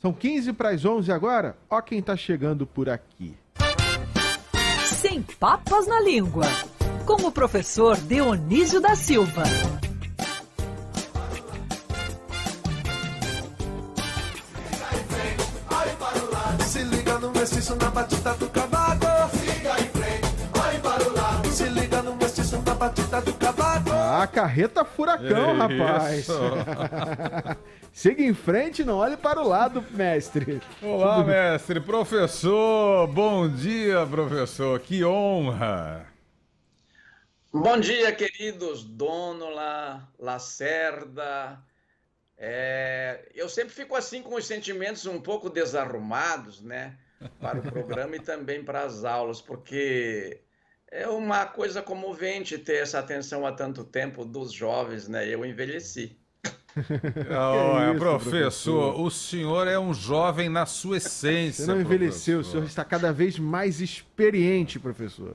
São 0.00 0.12
15 0.12 0.52
para 0.52 0.70
as 0.70 0.84
11 0.84 1.10
agora? 1.10 1.56
Ó 1.68 1.80
quem 1.80 2.00
tá 2.00 2.16
chegando 2.16 2.64
por 2.64 2.88
aqui. 2.88 3.36
Sem 4.86 5.22
papas 5.22 5.88
na 5.88 6.00
língua. 6.00 6.44
Com 7.04 7.26
o 7.26 7.32
professor 7.32 7.96
Dionísio 7.96 8.80
da 8.80 8.94
Silva. 8.94 9.42
Se 16.64 16.82
liga 16.84 17.18
no 17.18 17.32
mestiço 17.32 17.74
na 17.74 17.90
batida 17.90 18.34
do 18.34 18.48
cavaco. 18.50 19.36
Siga 19.36 19.80
em 19.80 19.88
frente, 19.88 20.48
vai 20.54 20.78
para 20.78 21.08
o 21.08 21.12
lado. 21.12 21.48
Se 21.48 21.64
liga 21.64 22.02
no 22.02 22.14
mestiço 22.14 22.62
na 22.64 22.74
batida 22.74 23.20
do 23.20 23.32
cavaco. 23.32 23.37
Ah, 24.20 24.26
carreta 24.26 24.84
furacão, 24.84 25.56
rapaz. 25.56 26.26
Siga 27.94 28.20
em 28.20 28.34
frente, 28.34 28.82
não 28.82 28.96
olhe 28.96 29.16
para 29.16 29.40
o 29.40 29.46
lado, 29.46 29.84
mestre. 29.92 30.60
Olá, 30.82 31.22
mestre, 31.22 31.78
professor. 31.78 33.06
Bom 33.06 33.48
dia, 33.48 34.04
professor. 34.06 34.80
Que 34.80 35.04
honra. 35.04 36.04
Bom 37.52 37.78
dia, 37.78 38.10
queridos 38.10 38.82
Dônula, 38.82 40.08
Lacerda. 40.18 41.62
É, 42.36 43.30
eu 43.36 43.48
sempre 43.48 43.72
fico 43.72 43.94
assim 43.94 44.20
com 44.20 44.34
os 44.34 44.48
sentimentos 44.48 45.06
um 45.06 45.20
pouco 45.20 45.48
desarrumados, 45.48 46.60
né? 46.60 46.98
Para 47.40 47.60
o 47.60 47.62
programa 47.62 48.16
e 48.16 48.20
também 48.20 48.64
para 48.64 48.82
as 48.82 49.04
aulas, 49.04 49.40
porque 49.40 50.42
é 50.90 51.06
uma 51.08 51.46
coisa 51.46 51.82
comovente 51.82 52.58
ter 52.58 52.82
essa 52.82 52.98
atenção 52.98 53.46
há 53.46 53.52
tanto 53.52 53.84
tempo 53.84 54.24
dos 54.24 54.52
jovens, 54.52 55.08
né? 55.08 55.28
Eu 55.28 55.44
envelheci. 55.44 56.16
Olha, 57.30 57.90
isso, 57.90 57.98
professor, 57.98 58.40
professor? 58.40 59.00
o 59.00 59.10
senhor 59.10 59.66
é 59.66 59.78
um 59.78 59.92
jovem 59.92 60.48
na 60.48 60.64
sua 60.64 60.98
essência. 60.98 61.64
Você 61.64 61.70
não 61.70 61.80
envelheceu, 61.80 62.40
o 62.40 62.44
senhor 62.44 62.64
está 62.64 62.84
cada 62.84 63.12
vez 63.12 63.38
mais 63.38 63.80
experiente, 63.80 64.78
professor. 64.78 65.34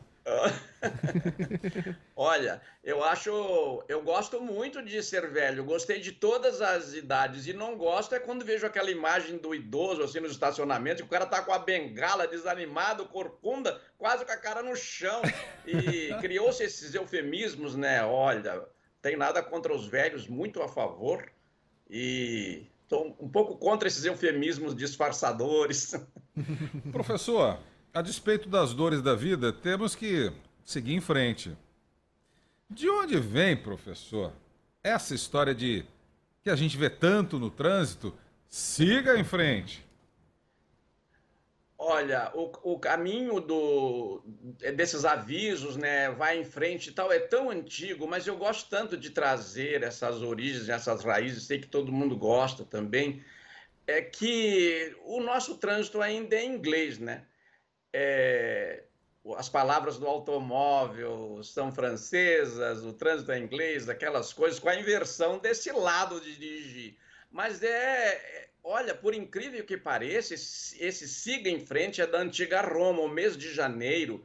Olha, 2.15 2.61
eu 2.83 3.03
acho, 3.03 3.83
eu 3.87 4.01
gosto 4.01 4.41
muito 4.41 4.83
de 4.83 5.01
ser 5.01 5.29
velho, 5.29 5.63
gostei 5.63 5.99
de 5.99 6.11
todas 6.11 6.61
as 6.61 6.93
idades 6.93 7.47
e 7.47 7.53
não 7.53 7.77
gosto 7.77 8.13
é 8.15 8.19
quando 8.19 8.45
vejo 8.45 8.65
aquela 8.65 8.91
imagem 8.91 9.37
do 9.37 9.53
idoso 9.53 10.03
assim 10.03 10.19
nos 10.19 10.31
estacionamentos, 10.31 11.01
que 11.01 11.07
o 11.07 11.11
cara 11.11 11.25
tá 11.25 11.41
com 11.41 11.53
a 11.53 11.59
bengala, 11.59 12.27
desanimado, 12.27 13.05
corcunda, 13.05 13.79
quase 13.97 14.25
com 14.25 14.31
a 14.31 14.37
cara 14.37 14.61
no 14.61 14.75
chão 14.75 15.21
e 15.65 16.13
criou-se 16.21 16.63
esses 16.63 16.93
eufemismos, 16.93 17.75
né? 17.75 18.03
Olha, 18.03 18.65
tem 19.01 19.17
nada 19.17 19.41
contra 19.41 19.73
os 19.73 19.87
velhos, 19.87 20.27
muito 20.27 20.61
a 20.61 20.67
favor 20.67 21.31
e 21.89 22.67
um 23.19 23.29
pouco 23.29 23.57
contra 23.57 23.87
esses 23.87 24.05
eufemismos 24.05 24.75
disfarçadores. 24.75 25.93
Professor, 26.91 27.59
a 27.93 28.01
despeito 28.01 28.49
das 28.49 28.73
dores 28.73 29.01
da 29.01 29.15
vida, 29.15 29.51
temos 29.51 29.95
que 29.95 30.31
seguir 30.63 30.93
em 30.93 31.01
frente. 31.01 31.55
De 32.69 32.89
onde 32.89 33.19
vem, 33.19 33.55
professor, 33.55 34.33
essa 34.83 35.13
história 35.13 35.53
de 35.53 35.85
que 36.43 36.49
a 36.49 36.55
gente 36.55 36.77
vê 36.77 36.89
tanto 36.89 37.39
no 37.39 37.49
trânsito? 37.49 38.13
Siga 38.49 39.17
em 39.17 39.23
frente. 39.23 39.85
Olha, 41.77 42.31
o, 42.33 42.51
o 42.63 42.79
caminho 42.79 43.41
do, 43.41 44.23
desses 44.75 45.03
avisos, 45.03 45.75
né, 45.75 46.11
vai 46.11 46.39
em 46.39 46.45
frente 46.45 46.89
e 46.89 46.93
tal, 46.93 47.11
é 47.11 47.19
tão 47.19 47.49
antigo, 47.49 48.07
mas 48.07 48.25
eu 48.25 48.37
gosto 48.37 48.69
tanto 48.69 48.95
de 48.95 49.09
trazer 49.09 49.83
essas 49.83 50.21
origens, 50.21 50.69
essas 50.69 51.03
raízes, 51.03 51.43
sei 51.43 51.59
que 51.59 51.67
todo 51.67 51.91
mundo 51.91 52.15
gosta 52.15 52.63
também, 52.63 53.21
é 53.85 54.01
que 54.01 54.95
o 55.03 55.19
nosso 55.19 55.57
trânsito 55.57 56.01
ainda 56.01 56.35
é 56.35 56.45
inglês, 56.45 56.99
né? 56.99 57.25
É, 57.91 58.83
as 59.37 59.47
palavras 59.47 59.97
do 59.97 60.05
automóvel 60.05 61.41
são 61.43 61.71
francesas, 61.71 62.83
o 62.83 62.91
trânsito 62.91 63.31
é 63.31 63.39
inglês, 63.39 63.87
aquelas 63.87 64.33
coisas, 64.33 64.59
com 64.59 64.67
a 64.67 64.75
inversão 64.75 65.39
desse 65.39 65.71
lado 65.71 66.19
de 66.19 66.35
dirigir. 66.35 66.97
Mas 67.31 67.63
é, 67.63 68.13
é- 68.15 68.49
olha, 68.63 68.93
por 68.93 69.13
incrível 69.13 69.63
que 69.63 69.77
pareça, 69.77 70.33
esse, 70.33 70.83
esse 70.83 71.07
siga 71.07 71.49
em 71.49 71.65
frente 71.65 72.01
é 72.01 72.07
da 72.07 72.19
antiga 72.19 72.61
Roma, 72.61 73.01
o 73.01 73.07
mês 73.07 73.37
de 73.37 73.53
janeiro, 73.53 74.23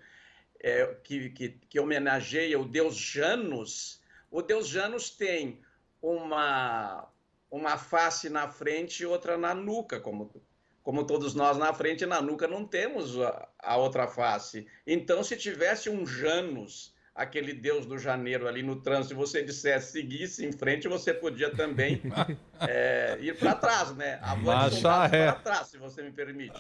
é, 0.61 0.87
que, 1.05 1.31
que, 1.31 1.49
que 1.51 1.79
homenageia 1.79 2.59
o 2.59 2.65
deus 2.65 2.97
Janus. 2.97 4.03
O 4.31 4.43
deus 4.43 4.67
Janus 4.67 5.11
tem 5.11 5.63
uma, 6.03 7.09
uma 7.51 7.79
face 7.79 8.29
na 8.29 8.49
frente 8.49 9.03
e 9.03 9.07
outra 9.07 9.39
na 9.39 9.55
nuca, 9.55 10.01
como, 10.01 10.43
como 10.89 11.05
todos 11.05 11.35
nós 11.35 11.59
na 11.59 11.71
frente 11.75 12.05
e 12.05 12.07
na 12.07 12.23
nuca 12.23 12.49
não 12.49 12.65
temos 12.65 13.21
a, 13.21 13.47
a 13.63 13.77
outra 13.77 14.07
face. 14.07 14.67
Então, 14.87 15.23
se 15.23 15.37
tivesse 15.37 15.91
um 15.91 16.07
Janus, 16.07 16.95
aquele 17.15 17.53
deus 17.53 17.85
do 17.85 17.99
janeiro 17.99 18.49
ali 18.49 18.63
no 18.63 18.77
trânsito, 18.77 19.13
e 19.13 19.15
você 19.15 19.43
dissesse 19.43 19.93
seguisse 19.93 20.47
em 20.47 20.51
frente, 20.51 20.89
você 20.89 21.13
podia 21.13 21.51
também 21.51 22.01
é, 22.67 23.19
ir 23.21 23.37
para 23.37 23.55
trás, 23.55 23.95
né? 23.97 24.19
Avante 24.23 24.79
um 24.79 24.81
para 24.81 25.33
trás, 25.35 25.67
se 25.67 25.77
você 25.77 26.03
me 26.03 26.11
permite. 26.11 26.59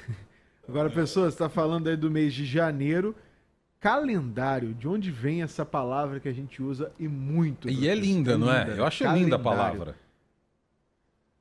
Agora, 0.66 0.88
pessoal, 0.88 1.26
você 1.26 1.34
está 1.34 1.50
falando 1.50 1.90
aí 1.90 1.98
do 1.98 2.10
mês 2.10 2.32
de 2.32 2.46
janeiro. 2.46 3.14
Calendário, 3.78 4.72
de 4.72 4.88
onde 4.88 5.10
vem 5.10 5.42
essa 5.42 5.66
palavra 5.66 6.18
que 6.18 6.30
a 6.30 6.32
gente 6.32 6.62
usa 6.62 6.90
e 6.98 7.06
muito? 7.06 7.68
E 7.68 7.86
é 7.86 7.92
professor? 7.92 7.94
linda, 8.02 8.38
não 8.38 8.50
é? 8.50 8.78
Eu 8.78 8.86
acho 8.86 9.04
linda 9.04 9.36
a 9.36 9.38
calendário. 9.38 9.42
palavra. 9.42 10.09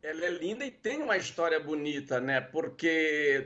Ela 0.02 0.28
é 0.28 0.30
linda 0.30 0.66
e 0.66 0.72
tem 0.72 1.02
uma 1.02 1.18
história 1.18 1.60
bonita, 1.60 2.22
né? 2.22 2.40
Porque 2.40 3.46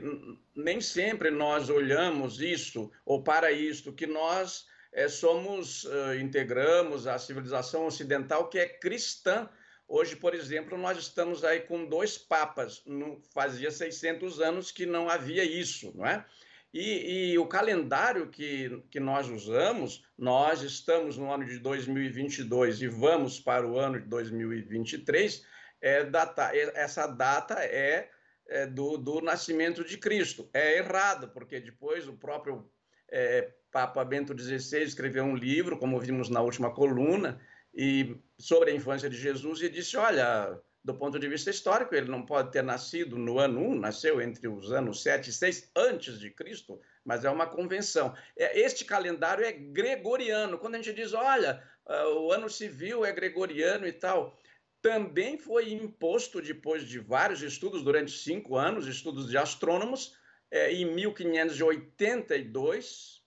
nem 0.54 0.80
sempre 0.80 1.30
nós 1.30 1.68
olhamos 1.68 2.40
isso 2.40 2.92
ou 3.04 3.24
para 3.24 3.50
isto, 3.50 3.92
que 3.92 4.06
nós 4.06 4.64
eh, 4.92 5.08
somos, 5.08 5.84
eh, 5.84 6.20
integramos 6.20 7.08
a 7.08 7.18
civilização 7.18 7.86
ocidental 7.86 8.48
que 8.48 8.58
é 8.58 8.68
cristã. 8.68 9.48
Hoje, 9.88 10.14
por 10.14 10.32
exemplo, 10.32 10.78
nós 10.78 10.96
estamos 10.96 11.44
aí 11.44 11.60
com 11.60 11.86
dois 11.86 12.16
papas. 12.16 12.84
Fazia 13.32 13.72
600 13.72 14.40
anos 14.40 14.70
que 14.70 14.86
não 14.86 15.10
havia 15.10 15.44
isso, 15.44 15.92
não 15.96 16.06
é? 16.06 16.24
E, 16.72 17.32
e 17.32 17.38
o 17.38 17.46
calendário 17.46 18.28
que, 18.28 18.80
que 18.90 19.00
nós 19.00 19.28
usamos, 19.28 20.04
nós 20.16 20.62
estamos 20.62 21.16
no 21.16 21.32
ano 21.32 21.44
de 21.44 21.58
2022 21.58 22.82
e 22.82 22.88
vamos 22.88 23.40
para 23.40 23.66
o 23.66 23.76
ano 23.76 24.00
de 24.00 24.08
2023 24.08 25.44
é 25.84 26.02
data, 26.02 26.50
é- 26.56 26.72
essa 26.74 27.06
data 27.06 27.62
é, 27.62 28.08
é 28.48 28.66
do, 28.66 28.96
do 28.96 29.20
nascimento 29.20 29.84
de 29.84 29.98
Cristo. 29.98 30.48
É 30.54 30.78
errado, 30.78 31.28
porque 31.28 31.60
depois 31.60 32.08
o 32.08 32.14
próprio 32.14 32.70
é, 33.12 33.52
Papa 33.70 34.02
Bento 34.02 34.36
XVI 34.36 34.82
escreveu 34.82 35.24
um 35.24 35.36
livro, 35.36 35.76
como 35.78 36.00
vimos 36.00 36.30
na 36.30 36.40
última 36.40 36.72
coluna, 36.72 37.38
e 37.74 38.16
sobre 38.38 38.70
a 38.70 38.74
infância 38.74 39.10
de 39.10 39.16
Jesus 39.16 39.60
e 39.60 39.68
disse, 39.68 39.94
olha, 39.98 40.58
do 40.82 40.94
ponto 40.94 41.18
de 41.18 41.28
vista 41.28 41.50
histórico, 41.50 41.94
ele 41.94 42.10
não 42.10 42.24
pode 42.24 42.50
ter 42.50 42.62
nascido 42.62 43.18
no 43.18 43.38
ano 43.38 43.60
1, 43.60 43.74
nasceu 43.74 44.22
entre 44.22 44.48
os 44.48 44.72
anos 44.72 45.02
7 45.02 45.28
e 45.28 45.32
6 45.34 45.70
antes 45.76 46.18
de 46.18 46.30
Cristo, 46.30 46.80
mas 47.04 47.26
é 47.26 47.30
uma 47.30 47.46
convenção. 47.46 48.14
É, 48.38 48.58
Este 48.58 48.86
calendário 48.86 49.44
é 49.44 49.52
gregoriano. 49.52 50.56
Quando 50.56 50.76
a 50.76 50.78
gente 50.78 50.94
diz, 50.94 51.12
olha, 51.12 51.62
ah, 51.86 52.08
o 52.08 52.32
ano 52.32 52.48
civil 52.48 53.04
é 53.04 53.12
gregoriano 53.12 53.86
e 53.86 53.92
tal, 53.92 54.38
também 54.84 55.36
foi 55.38 55.72
imposto 55.72 56.42
depois 56.42 56.86
de 56.86 56.98
vários 56.98 57.40
estudos, 57.40 57.82
durante 57.82 58.12
cinco 58.12 58.54
anos, 58.54 58.86
estudos 58.86 59.30
de 59.30 59.38
astrônomos, 59.38 60.14
eh, 60.50 60.74
em 60.74 60.84
1582, 60.84 63.24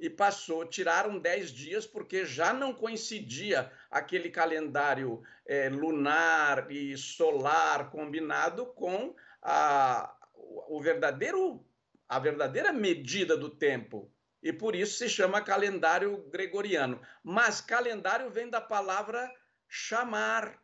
e 0.00 0.08
passou, 0.08 0.64
tiraram 0.64 1.18
10 1.18 1.52
dias, 1.52 1.86
porque 1.86 2.24
já 2.24 2.54
não 2.54 2.72
coincidia 2.72 3.70
aquele 3.90 4.30
calendário 4.30 5.22
eh, 5.44 5.68
lunar 5.68 6.70
e 6.70 6.96
solar 6.96 7.90
combinado 7.90 8.64
com 8.64 9.14
a, 9.42 10.16
o 10.32 10.80
verdadeiro, 10.80 11.62
a 12.08 12.18
verdadeira 12.18 12.72
medida 12.72 13.36
do 13.36 13.50
tempo. 13.50 14.10
E 14.42 14.50
por 14.50 14.74
isso 14.74 14.96
se 14.96 15.10
chama 15.10 15.42
calendário 15.42 16.26
gregoriano. 16.30 17.02
Mas 17.22 17.60
calendário 17.60 18.30
vem 18.30 18.48
da 18.48 18.62
palavra 18.62 19.30
chamar, 19.68 20.58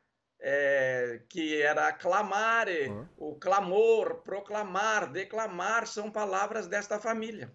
é, 0.44 1.21
que 1.29 1.62
era 1.62 1.93
clamar, 1.93 2.67
o 3.17 3.35
clamor, 3.37 4.17
proclamar, 4.25 5.11
declamar, 5.11 5.87
são 5.87 6.11
palavras 6.11 6.67
desta 6.67 6.99
família. 6.99 7.53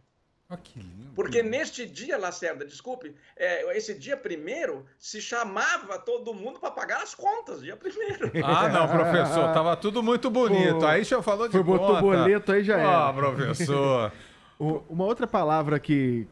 Ah, 0.49 0.55
que 0.55 0.79
lindo. 0.79 1.11
Porque 1.13 1.43
neste 1.43 1.85
dia, 1.85 2.17
Lacerda, 2.17 2.63
desculpe, 2.63 3.13
é, 3.35 3.77
esse 3.77 3.93
dia 3.93 4.15
primeiro 4.15 4.85
se 4.97 5.19
chamava 5.21 5.99
todo 5.99 6.33
mundo 6.33 6.57
para 6.57 6.71
pagar 6.71 7.03
as 7.03 7.13
contas, 7.13 7.61
dia 7.61 7.75
primeiro. 7.75 8.31
Ah, 8.41 8.69
não, 8.69 8.87
professor, 8.87 9.51
tava 9.53 9.75
tudo 9.75 10.01
muito 10.01 10.29
bonito. 10.29 10.79
Pô, 10.79 10.85
Aí 10.85 11.01
o 11.01 11.05
senhor 11.05 11.21
falou 11.21 11.47
de 11.47 11.51
foi, 11.53 11.63
botou 11.63 11.87
conta. 11.87 12.01
boleto, 12.01 12.51
aí 12.53 12.63
já 12.63 12.77
Ah, 12.77 13.09
era. 13.09 13.13
professor. 13.13 14.11
O- 14.59 14.81
uma 14.89 15.03
outra 15.05 15.27
palavra 15.27 15.79
que, 15.79 16.27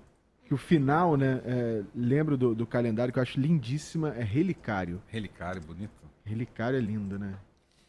que 0.46 0.54
o 0.54 0.58
final, 0.58 1.16
né, 1.16 1.42
é, 1.46 1.84
lembro 1.94 2.36
do, 2.36 2.56
do 2.56 2.66
calendário, 2.66 3.13
que 3.13 3.19
eu 3.19 3.24
acho 3.24 3.40
lindíssima, 3.40 4.16
é 4.18 4.24
relicário. 4.24 5.00
Relicário, 5.08 5.62
bonito. 5.62 5.92
Relicário 6.25 6.77
é 6.77 6.81
lindo, 6.81 7.19
né? 7.19 7.38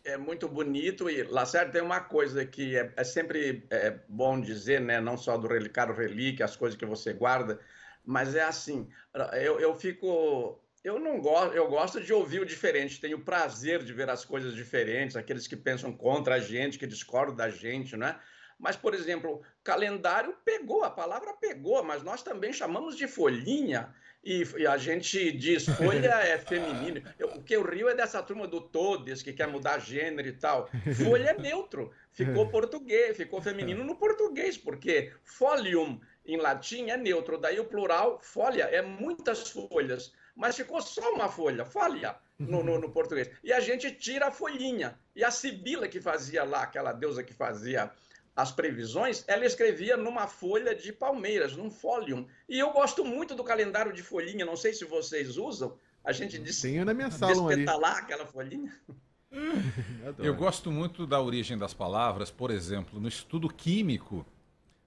é 0.06 0.16
muito 0.16 0.48
bonito 0.48 1.10
e 1.10 1.24
Lacerda 1.24 1.72
tem 1.72 1.82
uma 1.82 2.00
coisa 2.00 2.46
que 2.46 2.76
é, 2.76 2.92
é 2.96 3.04
sempre 3.04 3.66
é, 3.68 3.98
bom 4.08 4.40
dizer, 4.40 4.80
né? 4.80 5.00
Não 5.00 5.18
só 5.18 5.36
do 5.36 5.48
relicário 5.48 5.94
relíquia, 5.94 6.44
as 6.44 6.56
coisas 6.56 6.78
que 6.78 6.86
você 6.86 7.12
guarda, 7.12 7.58
mas 8.04 8.34
é 8.36 8.42
assim, 8.42 8.88
eu, 9.32 9.58
eu 9.58 9.74
fico 9.74 10.60
eu 10.84 11.00
não 11.00 11.20
gosto, 11.20 11.52
eu 11.52 11.68
gosto 11.68 12.00
de 12.00 12.12
ouvir 12.12 12.40
o 12.40 12.46
diferente, 12.46 13.00
tenho 13.00 13.18
prazer 13.18 13.82
de 13.82 13.92
ver 13.92 14.08
as 14.08 14.24
coisas 14.24 14.54
diferentes, 14.54 15.16
aqueles 15.16 15.48
que 15.48 15.56
pensam 15.56 15.92
contra 15.92 16.36
a 16.36 16.38
gente, 16.38 16.78
que 16.78 16.86
discordam 16.86 17.34
da 17.34 17.50
gente, 17.50 17.96
né? 17.96 18.16
Mas, 18.58 18.74
por 18.74 18.94
exemplo, 18.94 19.42
calendário 19.62 20.34
pegou, 20.44 20.82
a 20.82 20.90
palavra 20.90 21.34
pegou, 21.34 21.82
mas 21.82 22.02
nós 22.02 22.22
também 22.22 22.52
chamamos 22.52 22.96
de 22.96 23.06
folhinha. 23.06 23.94
E, 24.24 24.42
e 24.56 24.66
a 24.66 24.76
gente 24.76 25.30
diz 25.30 25.66
folha 25.76 26.14
é 26.14 26.38
feminino. 26.38 27.02
Eu, 27.18 27.28
o 27.28 27.42
que 27.42 27.54
eu 27.54 27.62
rio 27.62 27.88
é 27.88 27.94
dessa 27.94 28.22
turma 28.22 28.46
do 28.46 28.60
todes, 28.60 29.22
que 29.22 29.32
quer 29.32 29.46
mudar 29.46 29.78
gênero 29.78 30.26
e 30.26 30.32
tal. 30.32 30.68
Folha 31.04 31.30
é 31.30 31.38
neutro, 31.38 31.92
ficou 32.10 32.48
português, 32.48 33.16
ficou 33.16 33.40
feminino 33.40 33.84
no 33.84 33.94
português, 33.94 34.58
porque 34.58 35.12
folium 35.22 36.00
em 36.24 36.38
latim 36.38 36.90
é 36.90 36.96
neutro, 36.96 37.38
daí 37.38 37.60
o 37.60 37.66
plural, 37.66 38.18
folha, 38.20 38.64
é 38.64 38.82
muitas 38.82 39.48
folhas. 39.48 40.12
Mas 40.34 40.56
ficou 40.56 40.82
só 40.82 41.12
uma 41.12 41.28
folha, 41.28 41.64
folha, 41.64 42.16
no, 42.38 42.62
no, 42.62 42.78
no 42.78 42.90
português. 42.90 43.30
E 43.44 43.52
a 43.52 43.60
gente 43.60 43.90
tira 43.92 44.26
a 44.26 44.30
folhinha. 44.30 44.98
E 45.14 45.24
a 45.24 45.30
Sibila 45.30 45.88
que 45.88 46.00
fazia 46.00 46.44
lá, 46.44 46.62
aquela 46.62 46.92
deusa 46.92 47.22
que 47.22 47.32
fazia 47.32 47.90
as 48.36 48.52
previsões, 48.52 49.24
ela 49.26 49.46
escrevia 49.46 49.96
numa 49.96 50.26
folha 50.26 50.74
de 50.74 50.92
palmeiras, 50.92 51.56
num 51.56 51.70
fólium. 51.70 52.26
E 52.46 52.58
eu 52.58 52.70
gosto 52.70 53.02
muito 53.02 53.34
do 53.34 53.42
calendário 53.42 53.94
de 53.94 54.02
folhinha, 54.02 54.44
não 54.44 54.56
sei 54.56 54.74
se 54.74 54.84
vocês 54.84 55.38
usam. 55.38 55.78
A 56.04 56.12
gente 56.12 56.38
Tem 56.60 56.84
na 56.84 56.94
minha 56.94 57.10
sala 57.10 57.50
ali. 57.50 57.64
lá 57.64 57.98
aquela 57.98 58.26
folhinha. 58.26 58.72
Eu 60.18 60.34
gosto 60.34 60.70
muito 60.70 61.06
da 61.06 61.20
origem 61.20 61.58
das 61.58 61.74
palavras, 61.74 62.30
por 62.30 62.50
exemplo, 62.50 62.98
no 62.98 63.06
estudo 63.06 63.48
químico, 63.48 64.24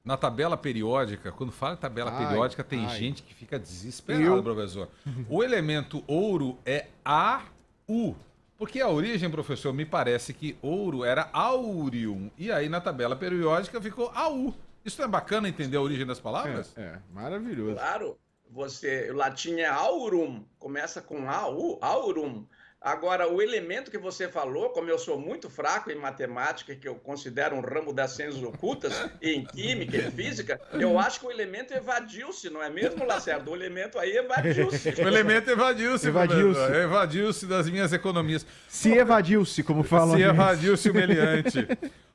na 0.03 0.17
tabela 0.17 0.57
periódica, 0.57 1.31
quando 1.31 1.51
fala 1.51 1.73
em 1.73 1.77
tabela 1.77 2.11
ai, 2.11 2.25
periódica, 2.25 2.63
tem 2.63 2.85
ai. 2.85 2.97
gente 2.97 3.21
que 3.21 3.33
fica 3.33 3.59
desesperado, 3.59 4.37
eu... 4.37 4.41
professor. 4.41 4.89
O 5.29 5.43
elemento 5.43 6.03
ouro 6.07 6.57
é 6.65 6.87
AU. 7.05 8.15
Porque 8.59 8.81
a 8.81 8.89
origem, 8.89 9.31
professor, 9.31 9.73
me 9.73 9.85
parece 9.85 10.33
que 10.33 10.57
ouro 10.61 11.05
era 11.05 11.29
aureum. 11.31 12.29
E 12.37 12.51
aí 12.51 12.67
na 12.67 12.81
tabela 12.81 13.15
periódica 13.15 13.79
ficou 13.79 14.11
AU. 14.13 14.53
Isso 14.83 14.99
não 14.99 15.07
é 15.07 15.09
bacana 15.09 15.47
entender 15.47 15.77
a 15.77 15.81
origem 15.81 16.05
das 16.05 16.19
palavras? 16.19 16.77
É, 16.77 16.81
é 16.81 16.99
maravilhoso. 17.13 17.75
Claro. 17.75 18.19
Você, 18.51 19.09
o 19.11 19.15
latim 19.15 19.59
é 19.59 19.67
aurum, 19.67 20.43
começa 20.57 21.01
com 21.01 21.29
AU, 21.29 21.77
aurum. 21.81 22.45
Agora, 22.81 23.27
o 23.27 23.41
elemento 23.41 23.91
que 23.91 23.97
você 23.97 24.29
falou, 24.29 24.69
como 24.69 24.89
eu 24.89 24.97
sou 24.97 25.19
muito 25.19 25.49
fraco 25.49 25.91
em 25.91 25.95
matemática, 25.95 26.73
que 26.73 26.87
eu 26.87 26.95
considero 26.95 27.57
um 27.57 27.59
ramo 27.59 27.91
das 27.91 28.11
ciências 28.11 28.41
ocultas, 28.41 28.93
em 29.21 29.43
química 29.43 29.97
e 29.97 30.09
física, 30.09 30.61
eu 30.71 30.97
acho 30.97 31.19
que 31.19 31.25
o 31.25 31.31
elemento 31.31 31.73
evadiu-se, 31.73 32.49
não 32.49 32.63
é 32.63 32.69
mesmo, 32.69 33.05
Lacerda? 33.05 33.51
O 33.51 33.55
elemento 33.55 33.99
aí 33.99 34.15
evadiu-se. 34.15 34.89
O 35.03 35.07
elemento 35.07 35.49
evadiu-se, 35.49 36.07
evadiu-se. 36.07 36.61
Evadiu-se 36.61 37.45
das 37.45 37.69
minhas 37.69 37.91
economias. 37.91 38.45
Se 38.69 38.93
evadiu-se, 38.93 39.61
como 39.61 39.83
falam. 39.83 40.15
Se 40.15 40.23
evadiu-se 40.23 40.87
o 40.89 40.93
meliante. 40.93 41.67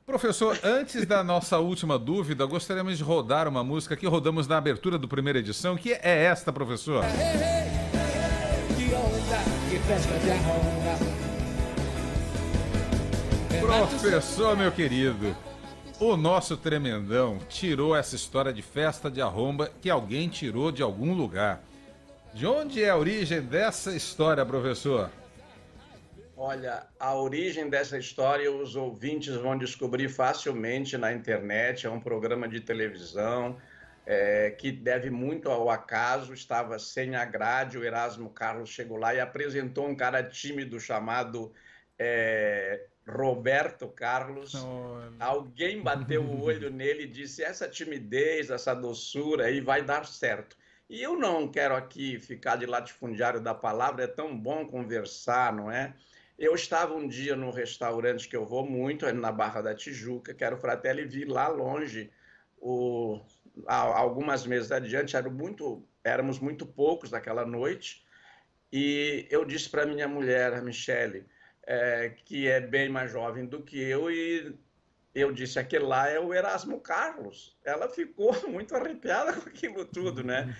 Professor, 0.03 0.57
antes 0.63 1.05
da 1.05 1.23
nossa 1.23 1.59
última 1.59 1.97
dúvida, 1.99 2.45
gostaríamos 2.45 2.97
de 2.97 3.03
rodar 3.03 3.47
uma 3.47 3.63
música 3.63 3.95
que 3.95 4.07
rodamos 4.07 4.47
na 4.47 4.57
abertura 4.57 4.97
do 4.97 5.07
primeira 5.07 5.39
edição, 5.39 5.75
que 5.77 5.93
é 5.93 6.23
esta, 6.25 6.51
professor. 6.51 7.03
Professor, 13.59 14.55
meu 14.55 14.71
querido, 14.71 15.35
o 15.99 16.15
nosso 16.15 16.55
tremendão 16.55 17.39
tirou 17.49 17.95
essa 17.95 18.15
história 18.15 18.53
de 18.53 18.61
festa 18.61 19.11
de 19.11 19.21
arromba 19.21 19.69
que 19.81 19.89
alguém 19.89 20.29
tirou 20.29 20.71
de 20.71 20.81
algum 20.81 21.13
lugar. 21.13 21.61
De 22.33 22.45
onde 22.45 22.83
é 22.83 22.89
a 22.89 22.97
origem 22.97 23.41
dessa 23.41 23.95
história, 23.95 24.45
professor? 24.45 25.09
Olha, 26.37 26.85
a 26.99 27.15
origem 27.15 27.69
dessa 27.69 27.97
história 27.97 28.51
os 28.51 28.75
ouvintes 28.75 29.35
vão 29.35 29.57
descobrir 29.57 30.09
facilmente 30.09 30.97
na 30.97 31.13
internet. 31.13 31.85
É 31.85 31.89
um 31.89 31.99
programa 31.99 32.47
de 32.47 32.59
televisão 32.59 33.57
é, 34.05 34.51
que 34.51 34.71
deve 34.71 35.09
muito 35.09 35.49
ao 35.49 35.69
acaso, 35.69 36.33
estava 36.33 36.77
sem 36.77 37.15
a 37.15 37.25
grade, 37.25 37.77
o 37.77 37.83
Erasmo 37.83 38.29
Carlos 38.29 38.69
chegou 38.69 38.97
lá 38.97 39.15
e 39.15 39.19
apresentou 39.19 39.87
um 39.87 39.95
cara 39.95 40.23
tímido 40.23 40.79
chamado 40.79 41.51
é, 41.97 42.85
Roberto 43.07 43.87
Carlos. 43.87 44.53
Alguém 45.19 45.81
bateu 45.81 46.23
o 46.23 46.43
olho 46.43 46.69
nele 46.71 47.03
e 47.03 47.07
disse: 47.07 47.43
essa 47.43 47.67
timidez, 47.67 48.49
essa 48.49 48.73
doçura 48.73 49.45
aí 49.45 49.59
vai 49.59 49.81
dar 49.81 50.05
certo. 50.05 50.55
E 50.87 51.01
eu 51.01 51.17
não 51.17 51.47
quero 51.47 51.75
aqui 51.75 52.19
ficar 52.19 52.57
de 52.57 52.67
latifundiário 52.67 53.41
da 53.41 53.55
palavra, 53.55 54.03
é 54.03 54.07
tão 54.07 54.37
bom 54.37 54.67
conversar, 54.67 55.51
não 55.51 55.71
é? 55.71 55.95
Eu 56.37 56.53
estava 56.53 56.93
um 56.93 57.07
dia 57.07 57.35
no 57.35 57.49
restaurante 57.49 58.27
que 58.27 58.35
eu 58.35 58.45
vou 58.45 58.63
muito, 58.63 59.11
na 59.13 59.31
Barra 59.31 59.61
da 59.61 59.73
Tijuca, 59.73 60.33
que 60.33 60.43
era 60.43 60.53
o 60.53 60.59
Fratelli, 60.59 61.01
e 61.03 61.05
vi 61.05 61.25
lá 61.25 61.47
longe 61.47 62.11
o 62.57 63.21
algumas 63.67 64.45
meses 64.45 64.71
adiante, 64.71 65.15
eram 65.15 65.31
muito, 65.31 65.87
éramos 66.03 66.39
muito 66.39 66.65
poucos 66.65 67.11
naquela 67.11 67.45
noite, 67.45 68.05
e 68.71 69.27
eu 69.29 69.45
disse 69.45 69.69
para 69.69 69.85
minha 69.85 70.07
mulher, 70.07 70.53
a 70.53 70.61
Michele, 70.61 71.25
é, 71.65 72.13
que 72.25 72.47
é 72.47 72.59
bem 72.59 72.89
mais 72.89 73.11
jovem 73.11 73.45
do 73.45 73.61
que 73.61 73.79
eu, 73.79 74.11
e 74.11 74.57
eu 75.15 75.31
disse, 75.31 75.57
aquele 75.57 75.85
lá 75.85 76.09
é 76.09 76.19
o 76.19 76.33
Erasmo 76.33 76.79
Carlos. 76.81 77.57
Ela 77.63 77.87
ficou 77.87 78.35
muito 78.49 78.75
arrepiada 78.75 79.31
com 79.33 79.47
aquilo 79.47 79.85
tudo, 79.85 80.21
né? 80.23 80.55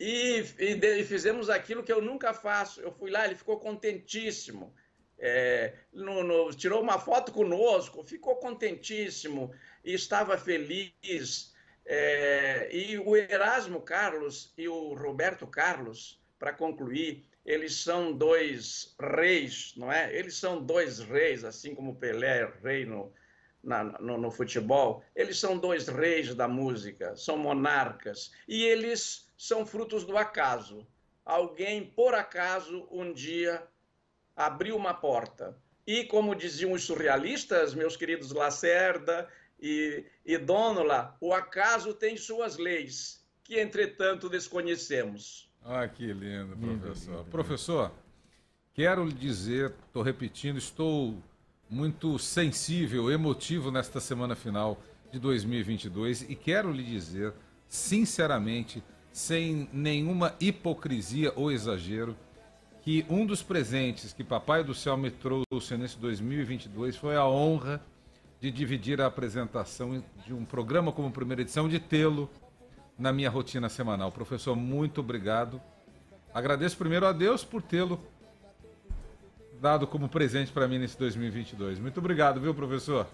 E, 0.00 0.44
e, 0.58 0.74
e 0.74 1.04
fizemos 1.04 1.50
aquilo 1.50 1.82
que 1.82 1.92
eu 1.92 2.00
nunca 2.00 2.32
faço. 2.32 2.80
Eu 2.80 2.90
fui 2.90 3.10
lá, 3.10 3.26
ele 3.26 3.34
ficou 3.34 3.60
contentíssimo. 3.60 4.74
É, 5.18 5.74
no, 5.92 6.22
no, 6.22 6.54
tirou 6.54 6.80
uma 6.80 6.98
foto 6.98 7.32
conosco, 7.32 8.04
ficou 8.04 8.36
contentíssimo 8.36 9.52
e 9.84 9.92
estava 9.92 10.38
feliz 10.38 11.52
é, 11.90 12.68
e 12.70 12.98
o 12.98 13.16
Erasmo 13.16 13.80
Carlos 13.80 14.52
e 14.58 14.68
o 14.68 14.92
Roberto 14.92 15.46
Carlos, 15.46 16.20
para 16.38 16.52
concluir, 16.52 17.24
eles 17.46 17.76
são 17.76 18.12
dois 18.12 18.94
reis, 19.00 19.72
não 19.74 19.90
é? 19.90 20.14
Eles 20.14 20.36
são 20.36 20.62
dois 20.62 20.98
reis, 20.98 21.44
assim 21.44 21.74
como 21.74 21.96
Pelé 21.96 22.42
é 22.42 22.52
rei 22.62 22.84
no, 22.84 23.10
na, 23.64 23.84
no, 23.84 24.18
no, 24.18 24.30
futebol. 24.30 25.02
Eles 25.16 25.40
são 25.40 25.56
dois 25.56 25.88
reis 25.88 26.34
da 26.34 26.46
música, 26.46 27.16
são 27.16 27.38
monarcas. 27.38 28.32
E 28.46 28.64
eles 28.64 29.26
são 29.38 29.64
frutos 29.64 30.04
do 30.04 30.18
acaso. 30.18 30.86
Alguém, 31.24 31.86
por 31.86 32.14
acaso, 32.14 32.86
um 32.90 33.14
dia 33.14 33.66
abriu 34.36 34.76
uma 34.76 34.92
porta. 34.92 35.56
E, 35.86 36.04
como 36.04 36.34
diziam 36.34 36.72
os 36.72 36.84
surrealistas, 36.84 37.72
meus 37.72 37.96
queridos 37.96 38.30
Lacerda 38.30 39.26
e, 39.60 40.04
e 40.24 40.38
Dônula, 40.38 41.16
o 41.20 41.32
acaso 41.32 41.92
tem 41.92 42.16
suas 42.16 42.56
leis, 42.56 43.24
que 43.42 43.58
entretanto 43.58 44.28
desconhecemos. 44.28 45.50
Ah, 45.64 45.86
que 45.88 46.12
lindo, 46.12 46.56
professor. 46.56 47.16
Lindo, 47.18 47.30
professor, 47.30 47.92
quero 48.72 49.04
lhe 49.04 49.12
dizer, 49.12 49.74
estou 49.86 50.02
repetindo, 50.02 50.58
estou 50.58 51.22
muito 51.68 52.18
sensível, 52.18 53.10
emotivo 53.10 53.70
nesta 53.70 54.00
semana 54.00 54.34
final 54.34 54.80
de 55.12 55.18
2022 55.18 56.22
e 56.22 56.34
quero 56.34 56.72
lhe 56.72 56.82
dizer, 56.82 57.34
sinceramente, 57.68 58.82
sem 59.12 59.68
nenhuma 59.72 60.34
hipocrisia 60.40 61.32
ou 61.34 61.50
exagero, 61.50 62.16
que 62.82 63.04
um 63.10 63.26
dos 63.26 63.42
presentes 63.42 64.12
que 64.12 64.24
Papai 64.24 64.62
do 64.62 64.74
Céu 64.74 64.96
me 64.96 65.10
trouxe 65.10 65.76
nesse 65.76 65.98
2022 65.98 66.96
foi 66.96 67.16
a 67.16 67.26
honra 67.26 67.82
de 68.40 68.50
dividir 68.50 69.00
a 69.00 69.06
apresentação 69.06 70.02
de 70.24 70.32
um 70.32 70.44
programa 70.44 70.92
como 70.92 71.10
primeira 71.10 71.42
edição, 71.42 71.68
de 71.68 71.80
tê-lo 71.80 72.30
na 72.98 73.12
minha 73.12 73.30
rotina 73.30 73.68
semanal. 73.68 74.12
Professor, 74.12 74.54
muito 74.54 75.00
obrigado. 75.00 75.60
Agradeço 76.32 76.76
primeiro 76.76 77.06
a 77.06 77.12
Deus 77.12 77.44
por 77.44 77.62
tê-lo 77.62 78.00
dado 79.60 79.86
como 79.86 80.08
presente 80.08 80.52
para 80.52 80.68
mim 80.68 80.78
nesse 80.78 80.96
2022. 80.98 81.78
Muito 81.78 81.98
obrigado, 81.98 82.40
viu, 82.40 82.54
professor? 82.54 83.06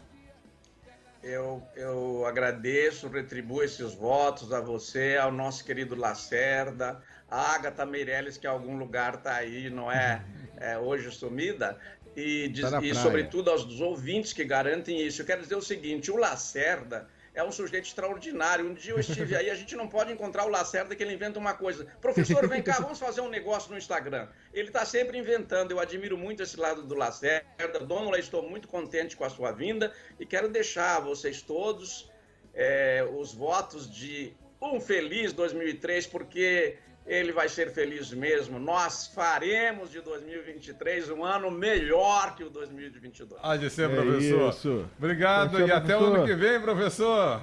Eu, 1.22 1.62
eu 1.74 2.26
agradeço, 2.26 3.08
retribuo 3.08 3.62
esses 3.62 3.94
votos 3.94 4.52
a 4.52 4.60
você, 4.60 5.16
ao 5.16 5.32
nosso 5.32 5.64
querido 5.64 5.94
Lacerda, 5.94 7.00
a 7.30 7.54
Agatha 7.54 7.86
Meirelles, 7.86 8.36
que 8.36 8.46
em 8.46 8.50
algum 8.50 8.76
lugar 8.76 9.14
está 9.14 9.36
aí, 9.36 9.70
não 9.70 9.90
é, 9.90 10.22
é 10.58 10.78
hoje 10.78 11.10
sumida, 11.10 11.78
e, 12.16 12.48
diz, 12.48 12.70
tá 12.70 12.80
e 12.82 12.94
sobretudo 12.94 13.50
aos 13.50 13.80
ouvintes 13.80 14.32
que 14.32 14.44
garantem 14.44 15.04
isso. 15.04 15.22
Eu 15.22 15.26
quero 15.26 15.42
dizer 15.42 15.56
o 15.56 15.62
seguinte: 15.62 16.10
o 16.10 16.16
Lacerda 16.16 17.08
é 17.34 17.42
um 17.42 17.50
sujeito 17.50 17.86
extraordinário. 17.86 18.64
Um 18.64 18.74
dia 18.74 18.92
eu 18.92 19.00
estive 19.00 19.34
aí, 19.36 19.50
a 19.50 19.54
gente 19.54 19.74
não 19.74 19.88
pode 19.88 20.12
encontrar 20.12 20.44
o 20.44 20.48
Lacerda 20.48 20.94
que 20.94 21.02
ele 21.02 21.14
inventa 21.14 21.38
uma 21.38 21.54
coisa. 21.54 21.86
Professor, 22.00 22.46
vem 22.48 22.62
cá, 22.62 22.74
vamos 22.80 22.98
fazer 22.98 23.20
um 23.20 23.28
negócio 23.28 23.70
no 23.72 23.76
Instagram. 23.76 24.28
Ele 24.52 24.68
está 24.68 24.84
sempre 24.84 25.18
inventando. 25.18 25.72
Eu 25.72 25.80
admiro 25.80 26.16
muito 26.16 26.42
esse 26.42 26.56
lado 26.56 26.82
do 26.82 26.94
Lacerda. 26.94 27.80
Dona, 27.80 28.18
estou 28.18 28.48
muito 28.48 28.68
contente 28.68 29.16
com 29.16 29.24
a 29.24 29.30
sua 29.30 29.50
vinda 29.50 29.92
e 30.18 30.24
quero 30.24 30.48
deixar 30.48 30.96
a 30.96 31.00
vocês 31.00 31.42
todos 31.42 32.08
é, 32.54 33.04
os 33.16 33.34
votos 33.34 33.92
de 33.92 34.32
um 34.62 34.80
feliz 34.80 35.32
2003, 35.32 36.06
porque 36.06 36.78
ele 37.06 37.32
vai 37.32 37.48
ser 37.48 37.72
feliz 37.72 38.12
mesmo. 38.12 38.58
Nós 38.58 39.06
faremos 39.06 39.90
de 39.90 40.00
2023 40.00 41.10
um 41.10 41.24
ano 41.24 41.50
melhor 41.50 42.34
que 42.34 42.44
o 42.44 42.50
2022. 42.50 43.40
Há 43.42 43.56
de 43.56 43.68
ser, 43.70 43.90
É 43.90 43.94
professor. 43.94 44.50
isso. 44.50 44.86
Obrigado 44.98 45.56
Tchau, 45.58 45.66
e 45.68 45.72
até 45.72 45.96
o 45.96 45.98
professor. 45.98 46.16
ano 46.16 46.26
que 46.26 46.34
vem, 46.34 46.60
professor. 46.60 47.40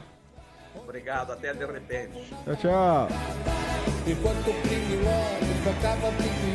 Obrigado, 0.76 1.32
até 1.34 1.54
de 1.54 1.66
repente. 1.66 2.34
Tchau, 2.46 2.56
tchau. 2.56 3.08